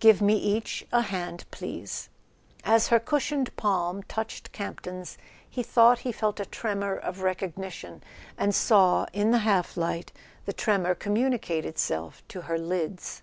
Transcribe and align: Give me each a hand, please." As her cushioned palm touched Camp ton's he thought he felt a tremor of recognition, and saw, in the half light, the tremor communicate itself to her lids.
Give 0.00 0.22
me 0.22 0.34
each 0.38 0.86
a 0.94 1.02
hand, 1.02 1.44
please." 1.50 2.08
As 2.64 2.88
her 2.88 2.98
cushioned 2.98 3.54
palm 3.56 4.02
touched 4.04 4.50
Camp 4.50 4.80
ton's 4.80 5.18
he 5.46 5.62
thought 5.62 5.98
he 6.08 6.10
felt 6.10 6.40
a 6.40 6.46
tremor 6.46 6.96
of 6.96 7.20
recognition, 7.20 8.02
and 8.38 8.54
saw, 8.54 9.04
in 9.12 9.30
the 9.30 9.40
half 9.44 9.76
light, 9.76 10.10
the 10.46 10.54
tremor 10.54 10.94
communicate 10.94 11.66
itself 11.66 12.22
to 12.28 12.40
her 12.48 12.56
lids. 12.56 13.20